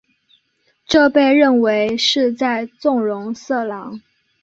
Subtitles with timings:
[0.87, 4.01] 这被认为是在纵容色狼。